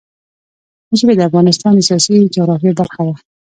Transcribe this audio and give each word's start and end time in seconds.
ژبې 0.99 1.13
د 1.15 1.21
افغانستان 1.29 1.71
د 1.75 1.81
سیاسي 1.87 2.15
جغرافیه 2.35 2.71
برخه 2.79 3.01
ده. 3.07 3.15